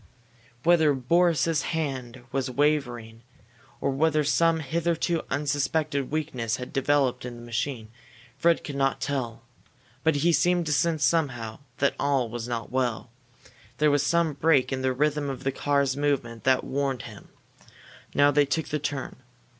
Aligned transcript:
Whether 0.63 0.95
Boris's 0.95 1.61
hand 1.61 2.23
was 2.31 2.49
wavering 2.49 3.21
or 3.79 3.91
whether 3.91 4.23
some 4.23 4.61
hitherto 4.61 5.21
unsuspected 5.29 6.09
weakness 6.09 6.55
had 6.55 6.73
developed 6.73 7.23
in 7.23 7.35
the 7.35 7.43
machine, 7.43 7.87
Fred 8.35 8.63
could 8.63 8.75
not 8.77 8.99
tell. 8.99 9.43
But 10.03 10.15
he 10.15 10.33
seemed 10.33 10.65
to 10.65 10.73
sense 10.73 11.03
somehow 11.05 11.59
that 11.77 11.93
all 11.99 12.29
was 12.29 12.47
not 12.47 12.71
well. 12.71 13.11
There 13.77 13.91
was 13.91 14.01
some 14.01 14.33
break 14.33 14.73
in 14.73 14.81
the 14.81 14.91
rhythm 14.91 15.29
of 15.29 15.43
the 15.43 15.51
car's 15.51 15.95
movement 15.95 16.45
that 16.45 16.63
warned 16.63 17.03
him. 17.03 17.27
Now 18.15 18.31
they 18.31 18.45
took 18.47 18.69
the 18.69 18.79
turn. 18.79 19.17